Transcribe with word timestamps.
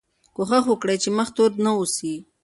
کوښښ 0.35 0.63
وکړئ 0.67 0.97
چې 1.03 1.09
مخ 1.17 1.29
تور 1.35 1.51
نه 1.63 1.71
اوسئ. 1.77 2.13